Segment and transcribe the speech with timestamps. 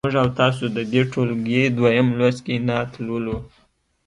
[0.05, 3.37] موږ او تاسو د دې ټولګي دویم لوست کې نعت لولو.